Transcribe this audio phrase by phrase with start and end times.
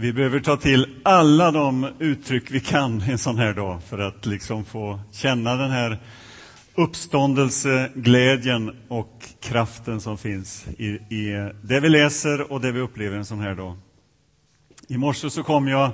[0.00, 4.26] Vi behöver ta till alla de uttryck vi kan en sån här dag för att
[4.26, 5.98] liksom få känna den här
[6.74, 13.24] uppståndelseglädjen och kraften som finns i, i det vi läser och det vi upplever en
[13.24, 13.76] sån här dag.
[14.88, 15.90] I morse så kom jag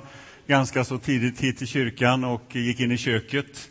[0.47, 3.69] ganska så tidigt hit till kyrkan och gick in i köket.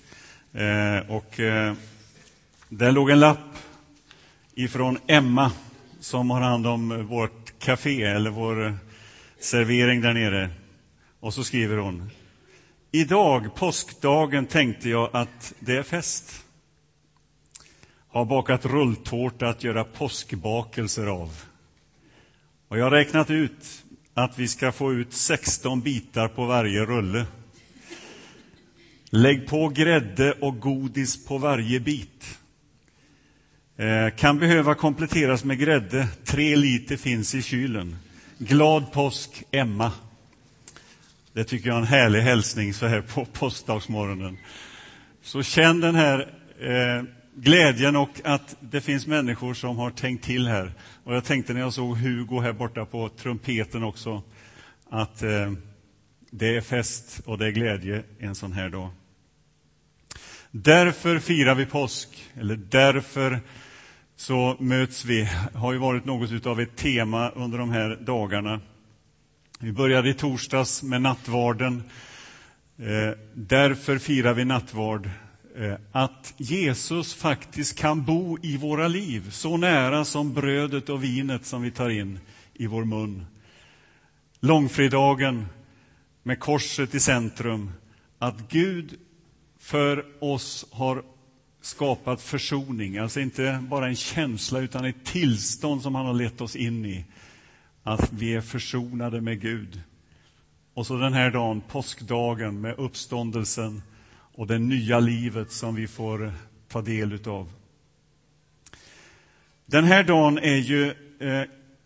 [0.53, 1.75] Eh, och eh,
[2.69, 3.59] där låg en lapp
[4.55, 5.53] ifrån Emma
[6.01, 8.79] som har hand om vårt café eller vår
[9.45, 10.51] servering där nere.
[11.21, 12.11] Och så skriver hon.
[12.93, 16.45] Idag, påskdagen, tänkte jag att det är fest.
[18.09, 21.43] Har bakat rulltårta att göra påskbakelser av.
[22.69, 27.27] Och jag har räknat ut att vi ska få ut 16 bitar på varje rulle.
[29.11, 32.39] Lägg på grädde och godis på varje bit.
[33.77, 36.09] Eh, kan behöva kompletteras med grädde.
[36.25, 37.97] Tre liter finns i kylen.
[38.39, 39.93] Glad påsk, Emma.
[41.33, 44.39] Det tycker jag är en härlig hälsning så här på påskdagsmorgonen.
[45.23, 50.47] Så känn den här eh, glädjen och att det finns människor som har tänkt till
[50.47, 50.73] här.
[51.05, 54.23] Och jag tänkte när jag såg Hugo här borta på trumpeten också
[54.91, 55.53] att eh,
[56.31, 58.91] det är fest och det är glädje en sån här dag.
[60.51, 63.41] Därför firar vi påsk, eller därför
[64.17, 65.21] så möts vi.
[65.53, 68.61] Det har ju varit något av ett tema under de här dagarna.
[69.61, 71.83] Vi började i torsdags med nattvarden.
[72.79, 75.11] Eh, därför firar vi nattvard.
[75.57, 81.47] Eh, att Jesus faktiskt kan bo i våra liv, så nära som brödet och vinet
[81.47, 82.19] som vi tar in
[82.55, 83.27] i vår mun.
[84.41, 85.47] Långfredagen
[86.23, 87.73] med korset i centrum.
[88.19, 88.99] Att Gud
[89.59, 91.03] för oss har
[91.65, 92.99] skapat försoning.
[92.99, 97.05] Alltså inte bara en känsla, utan ett tillstånd som han har lett oss in i.
[97.83, 99.81] Att vi är försonade med Gud.
[100.75, 103.83] Och så den här dagen, påskdagen, med uppståndelsen
[104.35, 106.33] och det nya livet som vi får
[106.69, 107.53] ta del utav.
[109.67, 110.89] Den här dagen är ju
[111.21, 111.43] eh,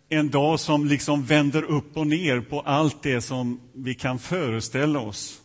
[0.09, 4.99] en dag som liksom vänder upp och ner på allt det som vi kan föreställa
[4.99, 5.41] oss.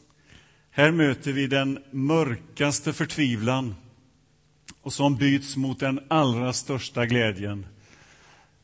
[0.71, 3.75] Här möter vi den mörkaste förtvivlan
[4.85, 7.67] och som byts mot den allra största glädjen.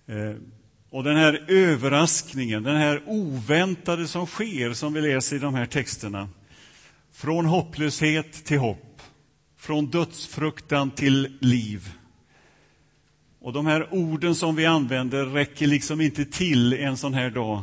[0.07, 0.35] Eh,
[0.91, 5.67] och den här överraskningen, den här oväntade som sker, som vi läser i de här
[5.67, 6.29] texterna.
[7.13, 9.03] Från hopplöshet till hopp,
[9.59, 11.91] från dödsfruktan till liv.
[13.41, 17.63] Och de här orden som vi använder räcker liksom inte till en sån här dag.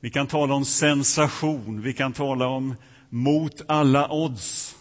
[0.00, 2.74] Vi kan tala om sensation, vi kan tala om
[3.08, 4.76] mot alla odds.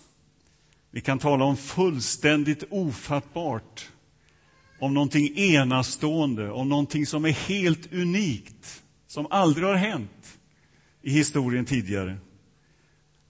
[0.92, 3.90] Vi kan tala om fullständigt ofattbart,
[4.80, 10.40] om någonting enastående, om någonting som är helt unikt, som aldrig har hänt
[11.02, 12.18] i historien tidigare.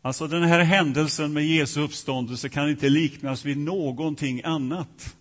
[0.01, 5.15] Alltså den här händelsen med Jesu uppståndelse kan inte liknas vid någonting annat.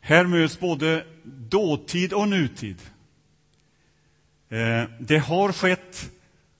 [0.00, 2.76] Här möts både dåtid och nutid.
[4.48, 6.10] Eh, det har skett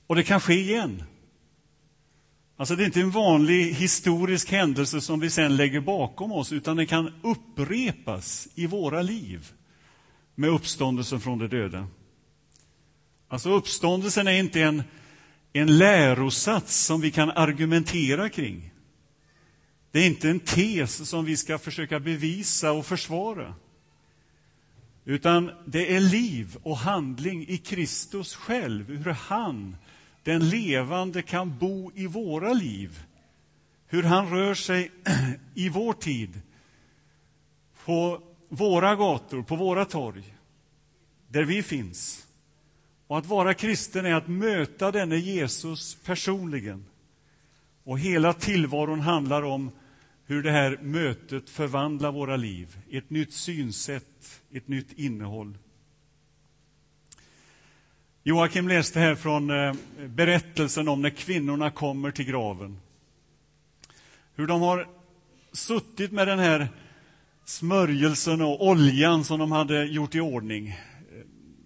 [0.07, 1.03] och det kan ske igen.
[2.57, 6.77] Alltså det är inte en vanlig historisk händelse som vi sen lägger bakom oss, utan
[6.77, 9.53] den kan upprepas i våra liv
[10.35, 11.87] med uppståndelsen från de döda.
[13.29, 14.83] Alltså uppståndelsen är inte en,
[15.53, 18.73] en lärosats som vi kan argumentera kring.
[19.91, 23.55] Det är inte en tes som vi ska försöka bevisa och försvara.
[25.05, 29.77] Utan det är liv och handling i Kristus själv, hur han
[30.27, 33.05] den levande kan bo i våra liv.
[33.87, 34.91] Hur han rör sig
[35.55, 36.41] i vår tid,
[37.85, 40.35] på våra gator, på våra torg,
[41.29, 42.27] där vi finns.
[43.07, 46.85] Och att vara kristen är att möta denne Jesus personligen.
[47.85, 49.71] Och hela tillvaron handlar om
[50.25, 52.79] hur det här mötet förvandlar våra liv.
[52.91, 55.59] Ett nytt synsätt, ett nytt innehåll.
[58.29, 59.75] Joakim läste här från eh,
[60.07, 62.81] berättelsen om när kvinnorna kommer till graven.
[64.35, 64.89] Hur de har
[65.53, 66.69] suttit med den här
[67.45, 70.79] smörjelsen och oljan som de hade gjort i ordning.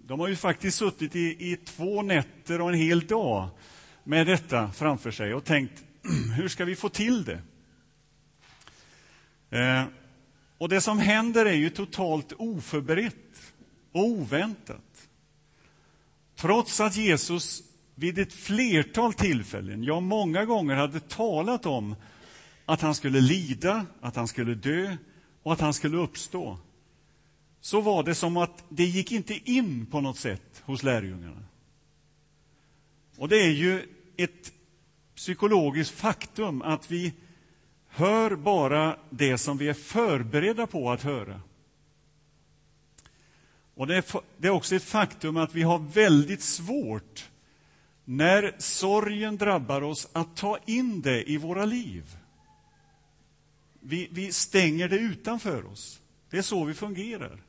[0.05, 3.49] De har ju faktiskt suttit i, i två nätter och en hel dag
[4.05, 5.85] med detta framför sig och tänkt,
[6.37, 7.43] hur ska vi få till det?
[9.59, 9.85] Eh,
[10.59, 13.53] och det som händer är ju totalt oförberett
[13.93, 14.90] och oväntat.
[16.41, 17.63] Trots att Jesus
[17.95, 21.95] vid ett flertal tillfällen, ja, många gånger hade talat om
[22.65, 24.97] att han skulle lida, att han skulle dö
[25.43, 26.59] och att han skulle uppstå,
[27.61, 31.45] så var det som att det gick inte in på något sätt hos lärjungarna.
[33.17, 34.53] Och det är ju ett
[35.15, 37.13] psykologiskt faktum att vi
[37.89, 41.41] hör bara det som vi är förberedda på att höra.
[43.75, 44.05] Och det är,
[44.37, 47.31] det är också ett faktum att vi har väldigt svårt
[48.05, 52.17] när sorgen drabbar oss att ta in det i våra liv.
[53.81, 56.00] Vi, vi stänger det utanför oss.
[56.31, 57.43] Det är så vi fungerar.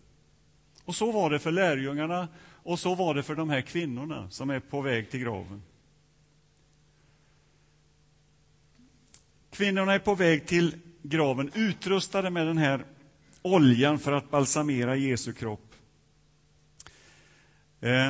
[0.85, 2.27] Och så var det för lärjungarna
[2.63, 5.63] och så var det för de här kvinnorna som är på väg till graven.
[9.51, 12.85] Kvinnorna är på väg till graven utrustade med den här
[13.41, 15.70] oljan för att balsamera Jesu kropp.
[17.81, 18.09] Eh,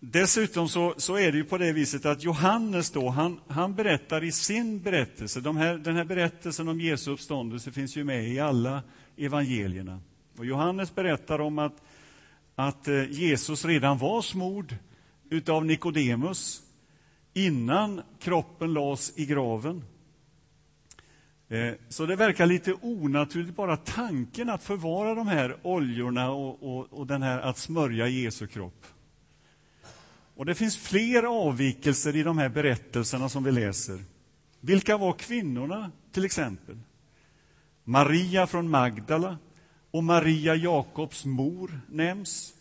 [0.00, 4.24] dessutom så, så, är det ju på det viset att Johannes då, han, han berättar
[4.24, 8.40] i sin berättelse, de här, den här berättelsen om Jesu uppståndelse finns ju med i
[8.40, 8.82] alla
[9.16, 10.00] evangelierna.
[10.38, 11.82] Och Johannes berättar om att,
[12.54, 14.76] att eh, Jesus redan var smord
[15.30, 16.62] utav Nikodemus
[17.34, 19.84] innan kroppen lades i graven.
[21.48, 26.92] Eh, så det verkar lite onaturligt, bara tanken att förvara de här oljorna och, och,
[26.92, 28.86] och den här att smörja Jesu kropp.
[30.34, 34.04] Och Det finns fler avvikelser i de här berättelserna som vi läser.
[34.60, 36.78] Vilka var kvinnorna, till exempel?
[37.84, 39.38] Maria från Magdala
[39.90, 42.54] och Maria, Jakobs mor, nämns.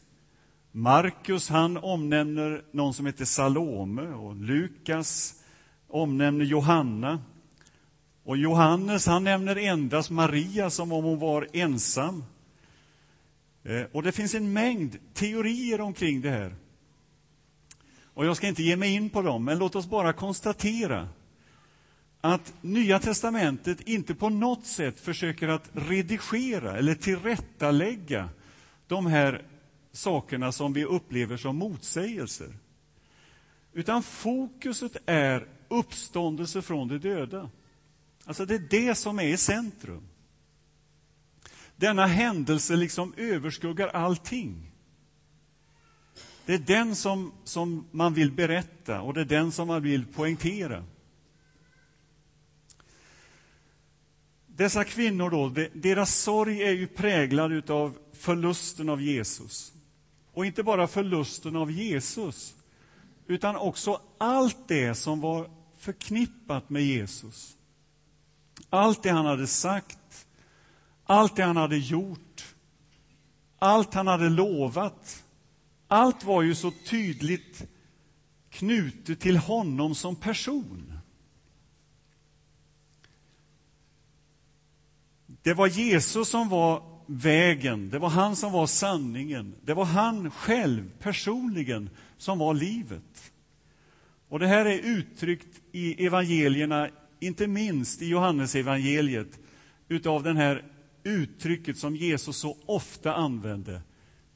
[0.71, 5.43] Markus han omnämner någon som heter Salome och Lukas
[5.87, 7.19] omnämner Johanna.
[8.27, 12.23] Och Johannes han nämner endast Maria som om hon var ensam.
[13.63, 16.55] Eh, och Det finns en mängd teorier omkring det här.
[18.03, 21.09] Och Jag ska inte ge mig in på dem, men låt oss bara konstatera
[22.21, 28.29] att Nya testamentet inte på något sätt försöker att redigera eller tillrättalägga
[28.87, 29.45] de här
[29.91, 32.53] sakerna som vi upplever som motsägelser.
[33.73, 37.49] Utan fokuset är uppståndelse från de döda.
[38.27, 40.07] Alltså det är det som är i centrum.
[41.75, 44.71] Denna händelse liksom överskuggar allting.
[46.45, 50.05] Det är den som, som man vill berätta och det är den som man vill
[50.05, 50.85] poängtera.
[54.47, 59.73] Dessa kvinnor, då, deras sorg är ju präglad av förlusten av Jesus.
[60.33, 62.55] Och inte bara förlusten av Jesus,
[63.27, 67.56] utan också allt det som var förknippat med Jesus.
[68.69, 70.27] Allt det han hade sagt,
[71.05, 72.55] allt det han hade gjort,
[73.59, 75.23] allt han hade lovat.
[75.87, 77.63] Allt var ju så tydligt
[78.49, 80.93] knutet till honom som person.
[85.41, 89.55] Det var Jesus som var vägen, det var han som var sanningen.
[89.61, 93.31] Det var han själv, personligen, som var livet.
[94.29, 99.39] Och Det här är uttryckt i evangelierna, inte minst i Johannesevangeliet
[99.87, 100.63] utav det här
[101.03, 103.81] uttrycket som Jesus så ofta använde.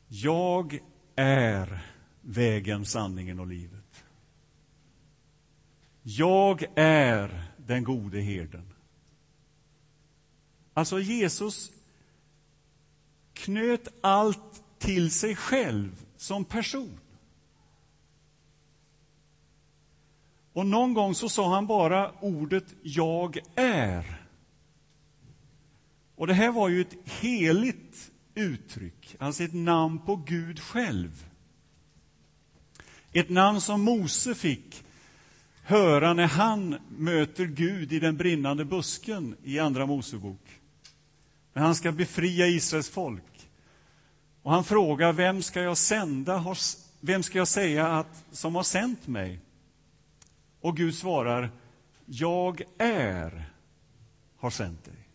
[0.08, 0.80] Jag
[1.16, 1.82] är
[2.22, 4.04] vägen, sanningen och livet.
[6.04, 8.74] Jag är den gode herden.
[10.74, 11.72] Alltså Jesus
[13.34, 17.00] knöt allt till sig själv som person.
[20.54, 24.22] Och någon gång så sa han bara ordet ”jag är”.
[26.16, 31.26] Och det här var ju ett heligt uttryck, alltså ett namn på Gud själv.
[33.14, 34.84] Ett namn som Mose fick
[35.64, 40.60] höra när han möter Gud i den brinnande busken i Andra Mosebok.
[41.54, 43.50] När han ska befria Israels folk.
[44.42, 46.56] Och han frågar, vem ska jag sända?
[47.00, 49.40] Vem ska jag säga att, som har sänt mig?
[50.62, 51.52] Och Gud svarar,
[52.06, 53.52] jag är
[54.38, 55.08] har sänt dig.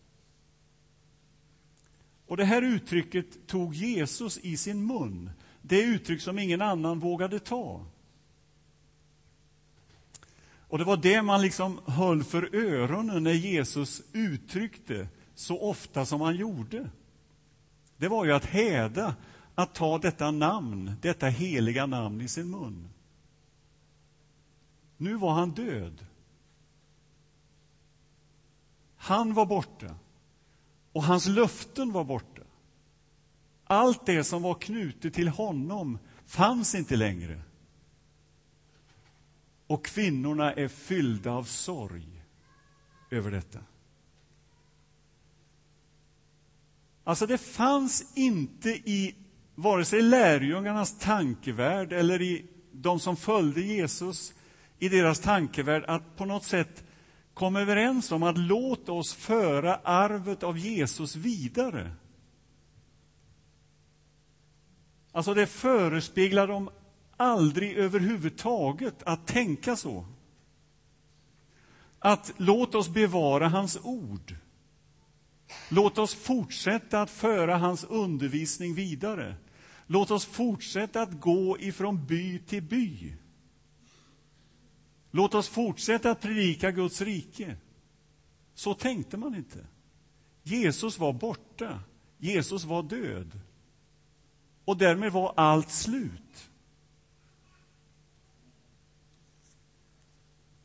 [2.27, 5.29] Och det här uttrycket tog Jesus i sin mun.
[5.61, 7.85] Det uttryck som ingen annan vågade ta.
[10.69, 16.21] Och det var det man liksom höll för öronen när Jesus uttryckte så ofta som
[16.21, 16.89] han gjorde
[17.97, 19.15] det var ju att häda
[19.55, 22.89] att ta detta namn, detta heliga namn i sin mun.
[24.97, 26.05] Nu var han död.
[28.95, 29.95] Han var borta
[30.91, 32.41] och hans löften var borta.
[33.63, 37.41] Allt det som var knutet till honom fanns inte längre.
[39.67, 42.23] Och kvinnorna är fyllda av sorg
[43.11, 43.59] över detta.
[47.03, 49.15] Alltså det fanns inte i
[49.55, 54.33] vare sig lärjungarnas tankevärld eller i de som följde Jesus
[54.79, 56.83] i deras tankevärld att på något sätt
[57.33, 61.91] komma överens om att låta oss föra arvet av Jesus vidare.
[65.11, 66.69] Alltså det förespeglar dem
[67.17, 70.05] aldrig överhuvudtaget att tänka så.
[71.99, 74.35] Att låt oss bevara hans ord.
[75.69, 79.35] Låt oss fortsätta att föra hans undervisning vidare.
[79.87, 83.13] Låt oss fortsätta att gå ifrån by till by.
[85.11, 87.55] Låt oss fortsätta att predika Guds rike.
[88.53, 89.67] Så tänkte man inte.
[90.43, 91.79] Jesus var borta.
[92.17, 93.39] Jesus var död.
[94.65, 96.49] Och därmed var allt slut.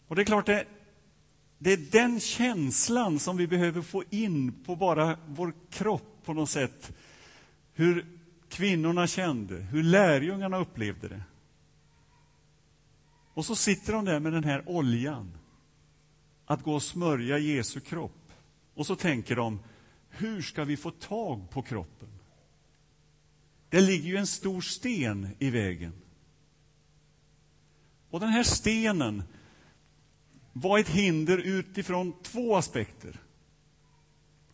[0.08, 0.66] Och det är klart, det,
[1.58, 6.50] det är den känslan som vi behöver få in på bara vår kropp på något
[6.50, 6.92] sätt.
[7.72, 8.06] Hur
[8.48, 11.22] kvinnorna kände, hur lärjungarna upplevde det.
[13.34, 15.38] Och så sitter de där med den här oljan
[16.44, 18.32] att gå och smörja Jesu kropp.
[18.74, 19.60] Och så tänker de,
[20.08, 22.08] hur ska vi få tag på kroppen?
[23.68, 25.92] Det ligger ju en stor sten i vägen.
[28.10, 29.22] Och den här stenen
[30.52, 33.20] var ett hinder utifrån två aspekter.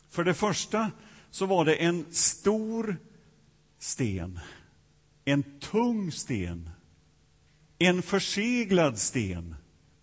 [0.08, 0.90] För det första
[1.30, 2.96] så var det en stor
[3.78, 4.40] sten,
[5.24, 6.70] en tung sten,
[7.78, 9.54] en förseglad sten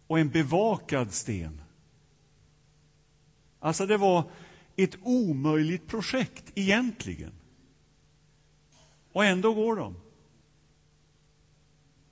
[0.07, 1.61] och en bevakad sten.
[3.59, 4.29] Alltså, det var
[4.75, 7.31] ett omöjligt projekt egentligen.
[9.11, 9.95] Och ändå går de.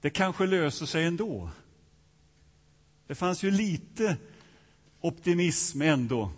[0.01, 1.49] Det kanske löser sig ändå.
[3.07, 4.17] Det fanns ju lite
[5.01, 6.31] optimism ändå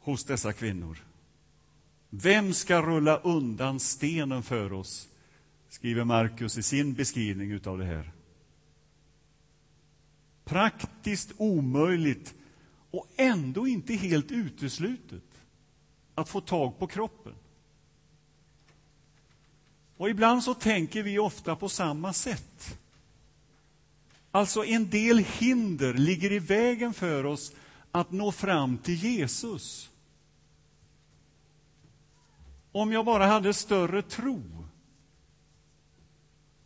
[0.00, 1.04] hos dessa kvinnor.
[2.10, 5.08] Vem ska rulla undan stenen för oss?
[5.68, 8.12] skriver Markus i sin beskrivning av det här.
[10.50, 12.34] Praktiskt omöjligt
[12.90, 15.22] och ändå inte helt uteslutet
[16.14, 17.34] att få tag på kroppen.
[19.96, 22.78] Och ibland så tänker vi ofta på samma sätt.
[24.30, 27.52] Alltså en del hinder ligger i vägen för oss
[27.90, 29.90] att nå fram till Jesus.
[32.72, 34.42] Om jag bara hade större tro.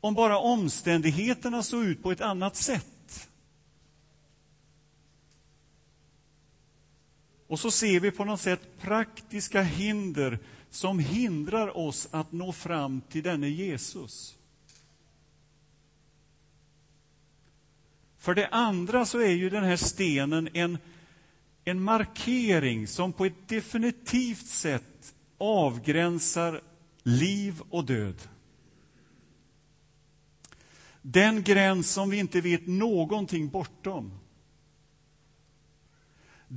[0.01, 2.94] Om bara omständigheterna såg ut på ett annat sätt.
[7.55, 10.39] Och så ser vi på något sätt praktiska hinder
[10.71, 14.37] som hindrar oss att nå fram till denne Jesus.
[18.19, 20.79] För det andra så är ju den här stenen en,
[21.65, 26.61] en markering som på ett definitivt sätt avgränsar
[27.03, 28.29] liv och död.
[31.03, 34.24] Den gräns som vi inte vet någonting bortom.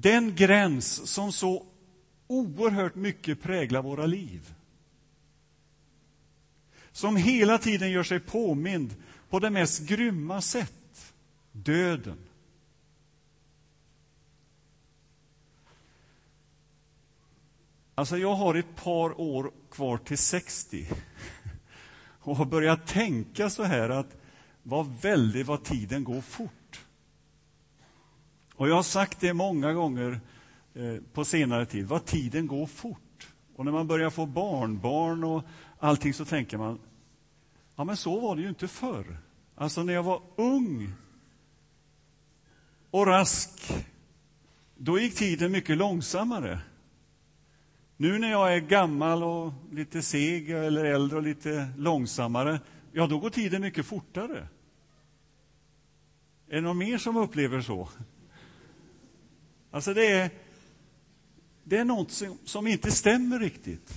[0.01, 1.65] Den gräns som så
[2.27, 4.53] oerhört mycket präglar våra liv.
[6.91, 8.95] Som hela tiden gör sig påmind
[9.29, 11.13] på det mest grymma sätt
[11.51, 12.17] döden.
[17.95, 20.87] Alltså, jag har ett par år kvar till 60
[22.19, 24.21] och har börjat tänka så här att
[24.63, 26.56] vad väldigt vad tiden går fort.
[28.57, 30.19] Och jag har sagt det många gånger
[30.73, 33.27] eh, på senare tid, vad tiden går fort.
[33.55, 35.43] Och när man börjar få barnbarn och
[35.79, 36.79] allting så tänker man,
[37.75, 39.17] ja men så var det ju inte förr.
[39.55, 40.93] Alltså när jag var ung
[42.91, 43.73] och rask,
[44.77, 46.59] då gick tiden mycket långsammare.
[47.97, 52.59] Nu när jag är gammal och lite seg eller äldre och lite långsammare,
[52.91, 54.47] ja, då går tiden mycket fortare.
[56.47, 57.89] Är det någon mer som upplever så?
[59.71, 60.29] Alltså, det är,
[61.63, 63.95] det är något som, som inte stämmer riktigt.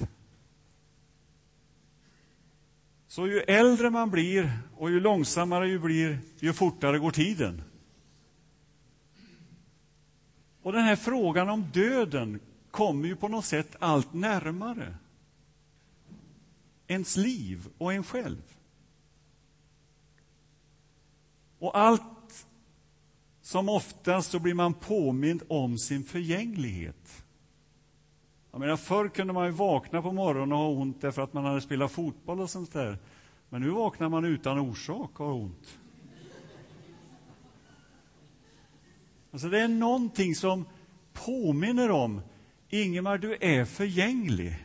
[3.07, 7.63] Så ju äldre man blir och ju långsammare ju blir, ju fortare går tiden.
[10.63, 14.95] Och den här frågan om döden kommer ju på något sätt allt närmare
[16.87, 18.43] ens liv och en själv.
[21.59, 22.03] Och allt
[23.51, 27.25] som oftast så blir man påmind om sin förgänglighet.
[28.51, 31.45] Jag menar, förr kunde man ju vakna på morgonen och ha ont därför att man
[31.45, 32.99] hade spelat fotboll och sånt där.
[33.49, 35.79] Men nu vaknar man utan orsak och har ont.
[39.31, 40.65] Alltså det är någonting som
[41.13, 42.21] påminner om
[42.69, 44.57] Ingemar, du är förgänglig.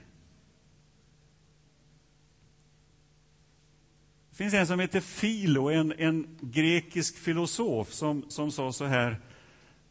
[4.35, 9.21] Det finns en som heter Filo, en, en grekisk filosof, som, som sa så här.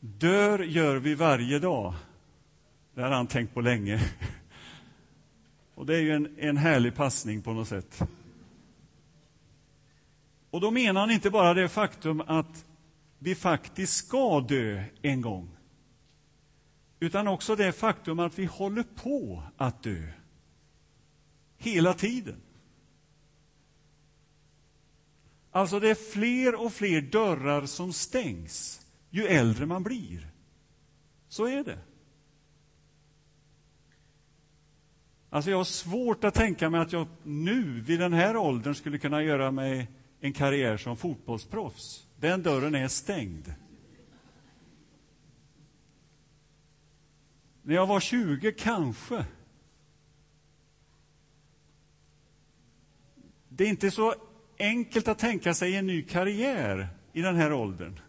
[0.00, 1.94] Dör gör vi varje dag.
[2.94, 4.00] Det har han tänkt på länge.
[5.74, 8.02] Och det är ju en, en härlig passning på något sätt.
[10.50, 12.64] Och då menar han inte bara det faktum att
[13.18, 15.56] vi faktiskt ska dö en gång
[17.00, 20.06] utan också det faktum att vi håller på att dö
[21.58, 22.43] hela tiden.
[25.54, 30.30] Alltså, det är fler och fler dörrar som stängs ju äldre man blir.
[31.28, 31.78] Så är det.
[35.30, 38.98] Alltså, jag har svårt att tänka mig att jag nu, vid den här åldern, skulle
[38.98, 39.88] kunna göra mig
[40.20, 42.06] en karriär som fotbollsproffs.
[42.20, 43.52] Den dörren är stängd.
[47.62, 49.24] När jag var 20, kanske.
[53.48, 54.14] Det är inte så
[54.58, 58.00] enkelt att tänka sig en ny karriär i den här åldern.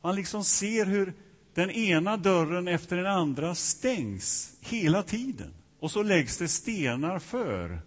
[0.00, 1.14] Man liksom ser hur
[1.54, 5.54] den ena dörren efter den andra stängs hela tiden.
[5.80, 7.80] Och så läggs det stenar för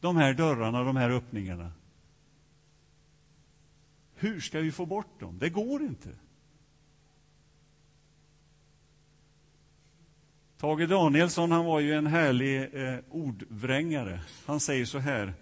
[0.00, 1.72] de här dörrarna, de här öppningarna.
[4.14, 5.38] Hur ska vi få bort dem?
[5.38, 6.08] Det går inte.
[10.64, 14.20] Tage Danielsson han var ju en härlig eh, ordvrängare.
[14.46, 15.34] Han säger så här.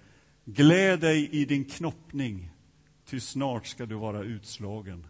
[0.45, 2.51] Gläd dig i din knoppning,
[3.05, 5.07] ty snart ska du vara utslagen.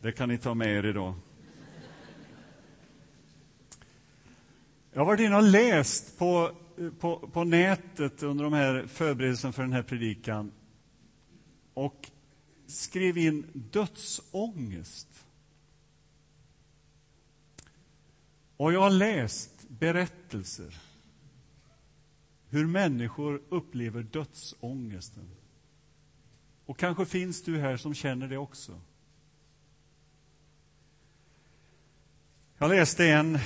[0.00, 1.14] Det kan ni ta med er idag.
[4.92, 6.50] Jag har varit inne och läst på,
[6.98, 10.52] på, på nätet under de här förberedelserna för den här predikan.
[11.74, 12.10] Och
[12.68, 15.24] skrev in dödsångest.
[18.56, 20.78] Och jag har läst berättelser
[22.48, 25.30] hur människor upplever dödsångesten.
[26.66, 28.80] Och kanske finns du här som känner det också.
[32.58, 33.38] Jag läste en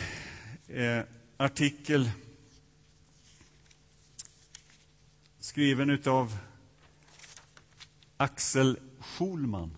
[0.68, 1.05] eh,
[1.37, 2.11] artikel
[5.38, 6.38] skriven av
[8.16, 9.77] Axel Schulman.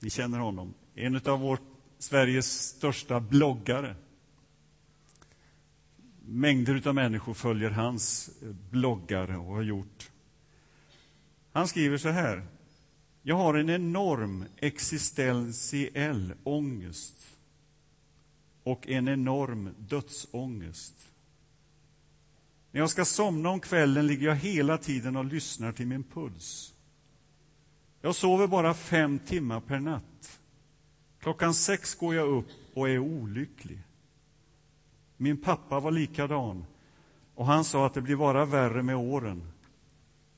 [0.00, 0.74] Ni känner honom.
[0.94, 1.62] En av vårt,
[1.98, 3.96] Sveriges största bloggare.
[6.26, 10.10] Mängder av människor följer hans eh, bloggar och har gjort.
[11.52, 12.46] Han skriver så här.
[13.22, 17.38] Jag har en enorm existentiell ångest
[18.62, 20.94] och en enorm dödsångest.
[22.70, 26.73] När jag ska somna om kvällen ligger jag hela tiden och lyssnar till min puls.
[28.04, 30.40] Jag sover bara fem timmar per natt.
[31.18, 33.78] Klockan sex går jag upp och är olycklig.
[35.16, 36.64] Min pappa var likadan
[37.34, 39.52] och han sa att det blir bara värre med åren.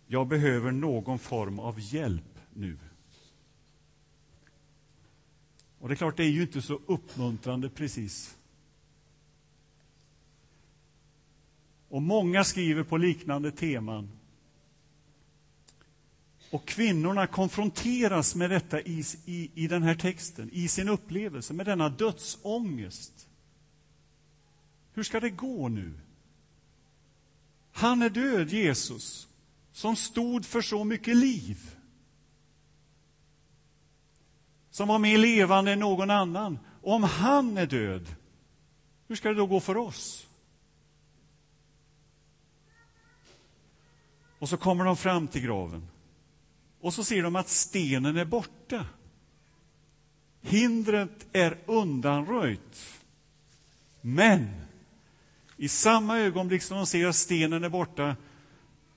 [0.07, 2.79] Jag behöver någon form av hjälp nu.
[5.79, 8.37] Och det är klart, det är ju inte så uppmuntrande precis.
[11.89, 14.16] Och många skriver på liknande teman.
[16.57, 21.67] Och kvinnorna konfronteras med detta i, i, i den här texten, i sin upplevelse, med
[21.67, 23.29] denna dödsångest.
[24.93, 25.93] Hur ska det gå nu?
[27.73, 29.29] Han är död, Jesus,
[29.73, 31.77] som stod för så mycket liv.
[34.71, 36.59] Som var mer levande än någon annan.
[36.83, 38.15] Om han är död,
[39.09, 40.27] hur ska det då gå för oss?
[44.39, 45.89] Och så kommer de fram till graven.
[46.87, 48.87] Och så ser de att stenen är borta.
[50.41, 53.03] Hindret är undanröjt.
[54.01, 54.51] Men
[55.57, 58.17] i samma ögonblick som de ser att stenen är borta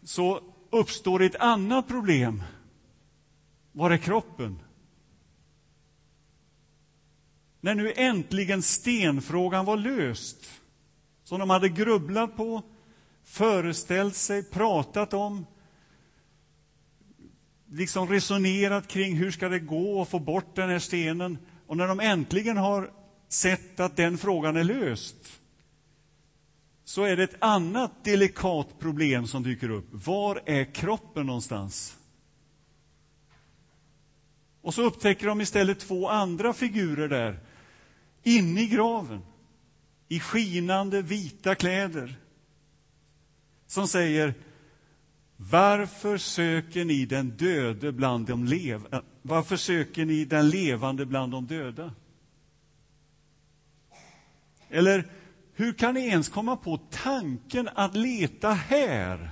[0.04, 2.43] så uppstår ett annat problem.
[3.71, 4.60] Var är kroppen?
[7.62, 10.49] När nu äntligen stenfrågan var löst,
[11.23, 12.62] som de hade grubblat på,
[13.23, 15.45] föreställt sig, pratat om,
[17.71, 21.38] liksom resonerat kring hur ska det gå att få bort den här stenen.
[21.67, 22.91] Och när de äntligen har
[23.27, 25.39] sett att den frågan är löst
[26.84, 29.88] så är det ett annat delikat problem som dyker upp.
[29.91, 31.97] Var är kroppen någonstans?
[34.62, 37.39] Och så upptäcker de istället två andra figurer där,
[38.23, 39.21] inne i graven,
[40.08, 42.15] i skinande vita kläder,
[43.67, 44.34] som säger
[45.41, 48.97] varför söker ni den döde bland de levande?
[48.97, 51.93] Eh, varför söker ni den levande bland de döda?
[54.69, 55.12] Eller
[55.54, 59.32] hur kan ni ens komma på tanken att leta här?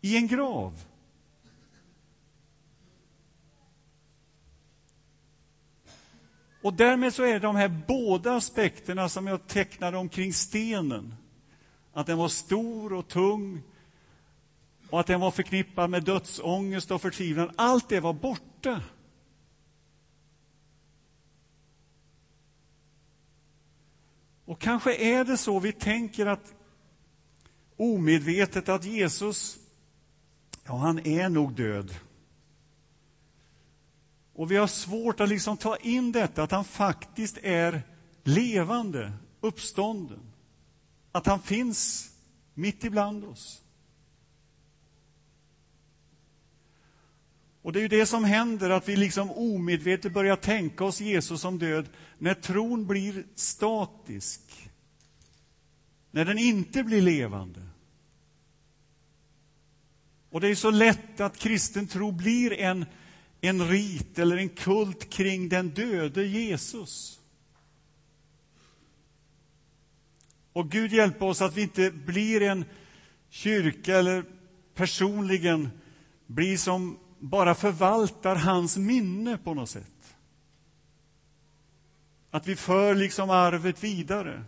[0.00, 0.84] I en grav?
[6.62, 11.14] Och därmed så är de här båda aspekterna som jag tecknade omkring stenen,
[11.92, 13.62] att den var stor och tung
[14.94, 18.82] och att den var förknippad med dödsångest och förtvivlan, allt det var borta.
[24.44, 26.54] Och kanske är det så vi tänker att
[27.76, 29.58] omedvetet att Jesus,
[30.64, 31.94] ja, han är nog död.
[34.34, 37.82] Och vi har svårt att liksom ta in detta, att han faktiskt är
[38.22, 40.32] levande, uppstånden.
[41.12, 42.10] Att han finns
[42.54, 43.63] mitt ibland oss.
[47.64, 51.40] Och det är ju det som händer, att vi liksom omedvetet börjar tänka oss Jesus
[51.40, 54.40] som död när tron blir statisk.
[56.10, 57.60] När den inte blir levande.
[60.30, 62.86] Och det är så lätt att kristen tro blir en,
[63.40, 67.20] en rit eller en kult kring den döde Jesus.
[70.52, 72.64] Och Gud hjälper oss att vi inte blir en
[73.30, 74.24] kyrka eller
[74.74, 75.70] personligen
[76.26, 80.16] blir som bara förvaltar hans minne på något sätt.
[82.30, 84.44] Att vi för liksom arvet vidare.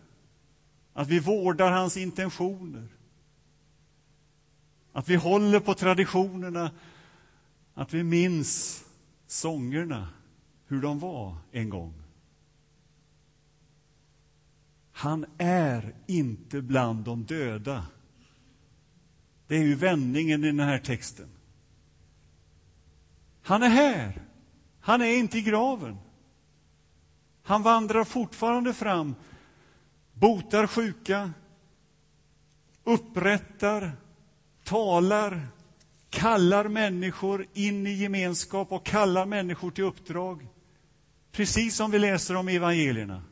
[0.93, 2.89] Att vi vårdar hans intentioner.
[4.93, 6.71] Att vi håller på traditionerna.
[7.75, 8.85] Att vi minns
[9.27, 10.09] sångerna,
[10.67, 11.95] hur de var en gång.
[14.93, 17.87] Han är inte bland de döda.
[19.47, 21.36] Det är ju vändningen i den här texten.
[23.47, 24.23] Han är här.
[24.81, 25.99] Han är inte i graven.
[27.43, 29.15] Han vandrar fortfarande fram,
[30.13, 31.33] botar sjuka,
[32.85, 33.93] upprättar,
[34.65, 35.49] talar,
[36.11, 40.47] kallar människor in i gemenskap och kallar människor till uppdrag.
[41.33, 43.23] Precis som vi läser om i evangelierna.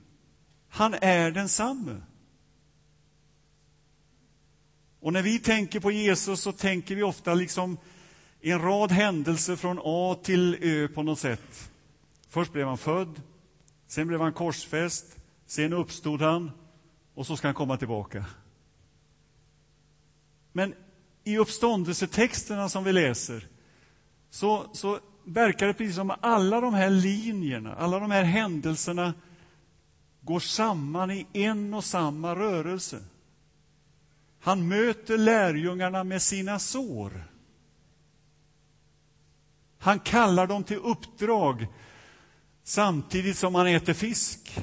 [0.68, 2.00] Han är densamme.
[5.00, 7.79] Och när vi tänker på Jesus så tänker vi ofta liksom
[8.50, 11.70] en rad händelser från A till Ö på något sätt.
[12.28, 13.22] Först blev han född,
[13.87, 16.50] sen blev han korsfäst, sen uppstod han
[17.14, 18.24] och så ska han komma tillbaka.
[20.52, 20.74] Men
[21.24, 23.46] i uppståndelsetexterna som vi läser
[24.30, 29.14] så, så verkar det precis som att alla de här linjerna, alla de här händelserna
[30.20, 33.00] går samman i en och samma rörelse.
[34.40, 37.34] Han möter lärjungarna med sina sår.
[39.85, 41.66] Han kallar dem till uppdrag
[42.62, 44.59] samtidigt som han äter fisk.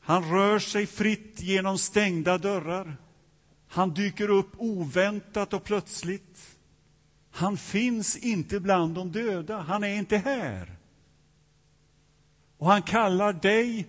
[0.00, 2.96] Han rör sig fritt genom stängda dörrar.
[3.68, 6.56] Han dyker upp oväntat och plötsligt.
[7.30, 9.60] Han finns inte bland de döda.
[9.60, 10.76] Han är inte här.
[12.58, 13.86] Och han kallar dig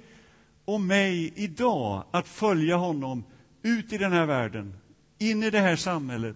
[0.66, 3.24] och mig idag att följa honom
[3.62, 4.74] ut i den här världen,
[5.18, 6.36] in i det här samhället,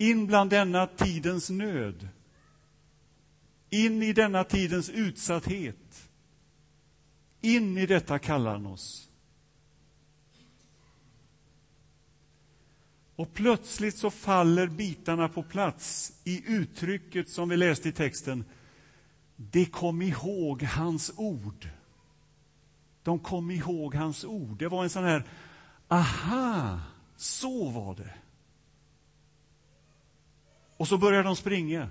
[0.00, 2.08] in bland denna tidens nöd,
[3.70, 6.08] in i denna tidens utsatthet.
[7.40, 9.08] In i detta kallar han oss.
[13.16, 18.44] Och plötsligt så faller bitarna på plats i uttrycket som vi läste i texten.
[19.36, 21.68] De kom ihåg hans ord.
[23.02, 24.58] De kom ihåg hans ord.
[24.58, 25.24] Det var en sån här,
[25.88, 26.80] aha,
[27.16, 28.14] så var det.
[30.80, 31.88] Och så börjar de springa.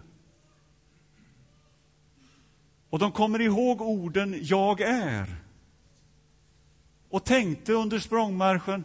[2.89, 5.35] Och de kommer ihåg orden ”jag är”
[7.09, 8.83] och tänkte under språngmarschen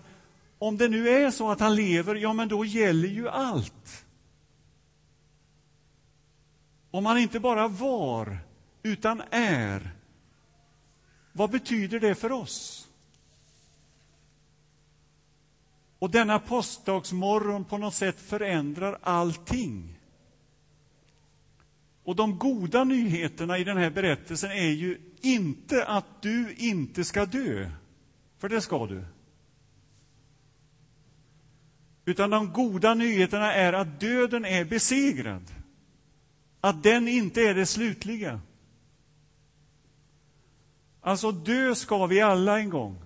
[0.58, 4.04] om det nu är så att han lever, ja, men då gäller ju allt.
[6.90, 8.38] Om han inte bara var,
[8.82, 9.90] utan är,
[11.32, 12.88] vad betyder det för oss?
[15.98, 19.93] Och denna påskdagsmorgon på något sätt förändrar allting.
[22.04, 27.26] Och de goda nyheterna i den här berättelsen är ju inte att du inte ska
[27.26, 27.70] dö,
[28.38, 29.04] för det ska du.
[32.04, 35.42] Utan de goda nyheterna är att döden är besegrad.
[36.60, 38.40] Att den inte är det slutliga.
[41.00, 43.04] Alltså, dö ska vi alla en gång.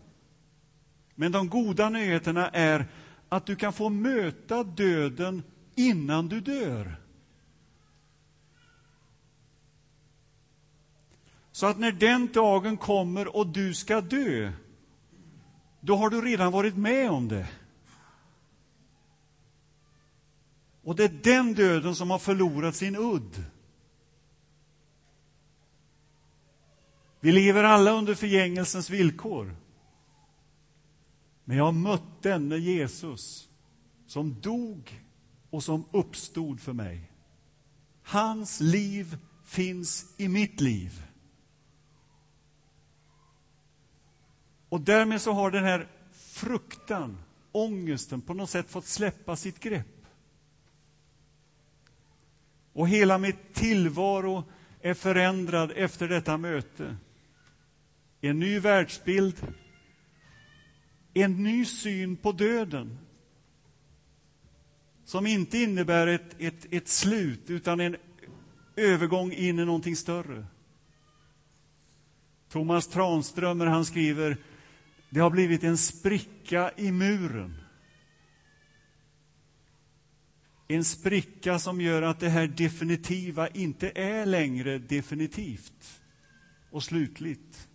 [1.15, 2.87] Men de goda nyheterna är
[3.29, 5.43] att du kan få möta döden
[5.75, 6.97] innan du dör.
[11.59, 14.53] Så att när den dagen kommer och du ska dö,
[15.81, 17.49] då har du redan varit med om det.
[20.83, 23.45] Och det är den döden som har förlorat sin udd.
[27.21, 29.57] Vi lever alla under förgängelsens villkor.
[31.45, 33.49] Men jag har mött denne Jesus
[34.07, 35.05] som dog
[35.51, 37.13] och som uppstod för mig.
[38.03, 41.08] Hans liv finns i mitt liv.
[44.69, 47.19] Och därmed så har den här fruktan,
[47.53, 50.07] ångesten på något sätt fått släppa sitt grepp.
[52.73, 54.45] Och hela mitt tillvaro
[54.81, 56.97] är förändrad efter detta möte.
[58.21, 59.55] En ny världsbild,
[61.15, 62.99] en ny syn på döden
[65.05, 67.97] som inte innebär ett, ett, ett slut, utan en
[68.77, 70.47] övergång in i någonting större.
[72.49, 74.37] Thomas Tranströmer han skriver
[75.11, 77.61] det har blivit en spricka i muren.
[80.69, 86.01] En spricka som gör att det här definitiva inte är längre definitivt
[86.71, 87.69] och slutligt.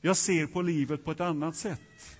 [0.00, 2.18] Jag ser på livet på ett annat sätt.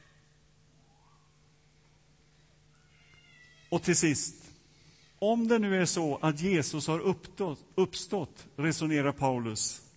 [3.70, 4.35] Och till sist,
[5.18, 9.88] om det nu är så att Jesus har uppstått, uppstått resonerar Paulus,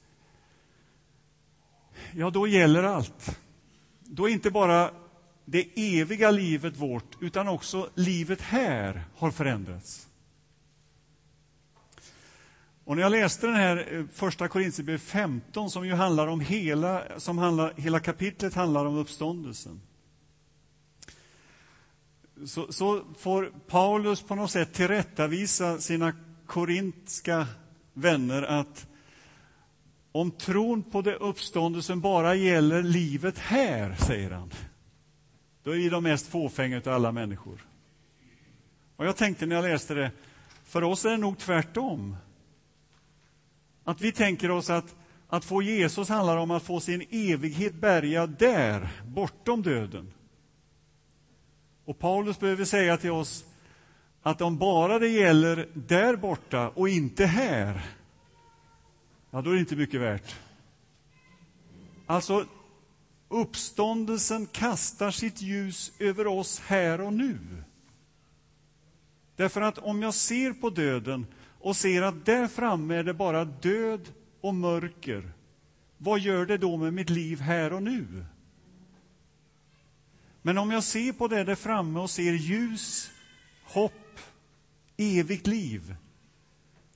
[2.16, 3.40] ja, då gäller allt.
[4.00, 4.92] Då är inte bara
[5.46, 10.08] det eviga livet vårt, utan också livet här har förändrats.
[12.84, 17.20] Och när jag läste den här eh, första Korintierbrevet 15, som ju handlar om hela,
[17.20, 19.82] som handlar, hela kapitlet handlar om uppståndelsen,
[22.46, 26.14] så, så får Paulus på något sätt tillrättavisa sina
[26.46, 27.48] korintska
[27.94, 28.88] vänner att
[30.12, 34.52] om tron på det uppståndelsen bara gäller livet här, säger han,
[35.64, 37.66] då är vi de mest fåfänga av alla människor.
[38.96, 40.12] Och jag tänkte när jag läste det,
[40.64, 42.16] för oss är det nog tvärtom.
[43.84, 44.96] Att vi tänker oss att,
[45.28, 50.14] att få Jesus handlar om att få sin evighet bärgad där, bortom döden.
[51.86, 53.46] Och Paulus behöver säga till oss
[54.22, 57.82] att om bara det gäller där borta och inte här,
[59.32, 60.36] ja, då är det inte mycket värt.
[62.06, 62.46] Alltså,
[63.30, 67.38] uppståndelsen kastar sitt ljus över oss här och nu.
[69.36, 71.26] Därför att om jag ser på döden
[71.60, 75.32] och ser att där framme är det bara död och mörker,
[75.98, 78.26] vad gör det då med mitt liv här och nu?
[80.42, 83.12] Men om jag ser på det där framme och ser ljus,
[83.64, 84.20] hopp,
[84.98, 85.96] evigt liv,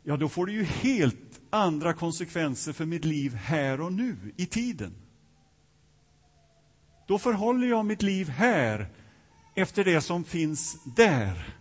[0.06, 4.46] ja, då får det ju helt andra konsekvenser för mitt liv här och nu, i
[4.46, 4.94] tiden.
[7.08, 8.88] Då förhåller jag mitt liv här
[9.56, 11.56] efter det som finns där.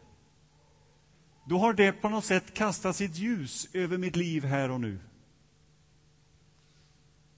[1.48, 4.98] Då har det på något sätt kastat sitt ljus över mitt liv här och nu.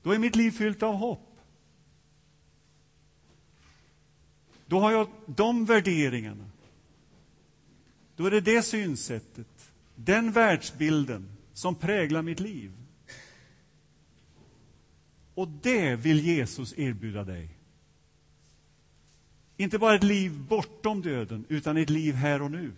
[0.03, 1.41] Då är mitt liv fyllt av hopp.
[4.67, 6.51] Då har jag de värderingarna.
[8.17, 9.56] Då är det det synsättet,
[9.97, 12.73] den världsbilden som präglar mitt liv.
[15.35, 17.49] Och det vill Jesus erbjuda dig.
[19.57, 22.73] Inte bara ett liv bortom döden, utan ett liv här och nu.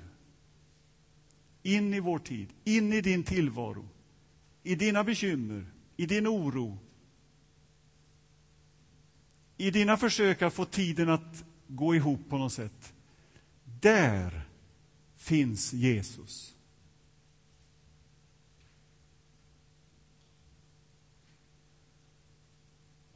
[1.63, 3.89] In i vår tid, in i din tillvaro,
[4.63, 6.79] i dina bekymmer, i din oro,
[9.57, 12.93] i dina försök att få tiden att gå ihop på något sätt.
[13.81, 14.43] Där
[15.17, 16.58] finns Jesus.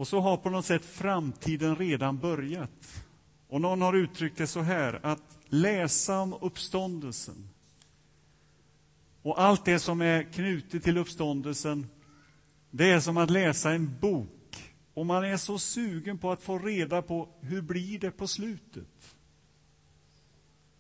[0.03, 3.05] Och så har på något sätt framtiden redan börjat.
[3.49, 7.49] Och någon har uttryckt det så här, att läsa om uppståndelsen
[9.23, 11.87] och allt det som är knutet till uppståndelsen,
[12.71, 16.59] det är som att läsa en bok och man är så sugen på att få
[16.59, 19.17] reda på hur blir det på slutet.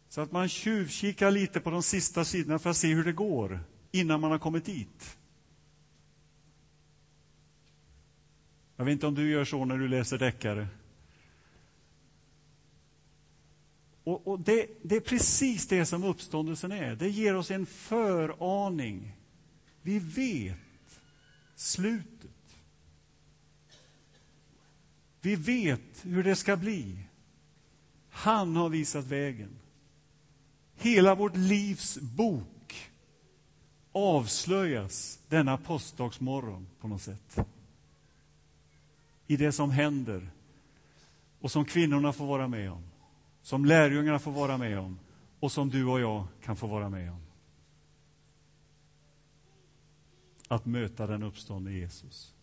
[0.08, 3.60] Så att man tjuvkikar lite på de sista sidorna för att se hur det går
[3.92, 5.16] innan man har kommit dit.
[8.76, 10.68] Jag vet inte om du gör så när du läser deckare.
[14.04, 16.96] Och, och det, det, är precis det som uppståndelsen är.
[16.96, 19.16] Det ger oss en föraning.
[19.82, 21.00] Vi vet
[21.54, 22.30] slutet.
[25.20, 26.98] Vi vet hur det ska bli.
[28.10, 29.58] Han har visat vägen.
[30.74, 32.90] Hela vårt livs bok
[33.92, 37.38] avslöjas denna påskdagsmorgon på något sätt.
[39.32, 40.30] I det som händer
[41.40, 42.82] och som kvinnorna får vara med om,
[43.42, 44.98] som lärjungarna får vara med om
[45.40, 47.22] och som du och jag kan få vara med om.
[50.48, 52.34] Att möta den uppståndne Jesus.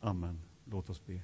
[0.00, 0.42] Amen.
[0.64, 1.20] Låt oss be.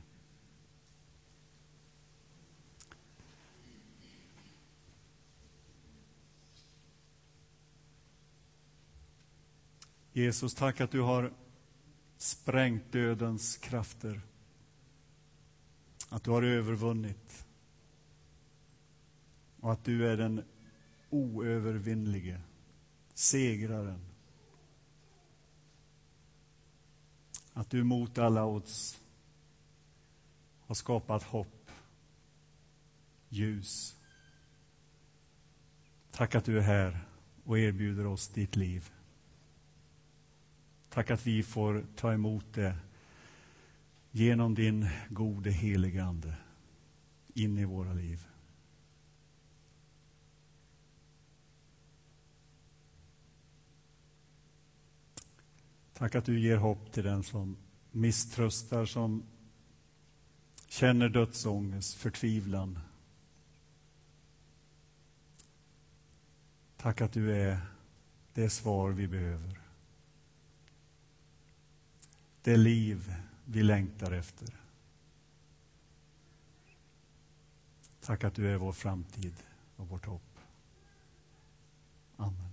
[10.12, 11.32] Jesus, tack att du har
[12.16, 14.20] sprängt dödens krafter.
[16.08, 17.46] Att du har övervunnit.
[19.60, 20.44] Och att du är den
[21.10, 22.40] oövervinnlige
[23.14, 24.00] segraren.
[27.52, 29.00] Att du mot alla odds
[30.60, 31.70] har skapat hopp,
[33.28, 33.96] ljus.
[36.10, 37.06] Tack att du är här
[37.44, 38.90] och erbjuder oss ditt liv.
[40.96, 42.76] Tack att vi får ta emot det
[44.10, 46.36] genom din gode helige Ande
[47.34, 48.26] in i våra liv.
[55.92, 57.56] Tack att du ger hopp till den som
[57.90, 59.22] misströstar, som
[60.68, 62.78] känner dödsångest, förtvivlan.
[66.76, 67.60] Tack att du är
[68.34, 69.65] det svar vi behöver.
[72.46, 74.48] Det liv vi längtar efter.
[78.00, 79.34] Tack att du är vår framtid
[79.76, 80.38] och vårt hopp.
[82.16, 82.45] Amen.